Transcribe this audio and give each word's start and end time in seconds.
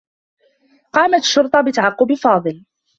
قامت 0.93 1.19
الشّرطة 1.21 1.61
بتعقّب 1.61 2.13
فاضل. 2.13 2.63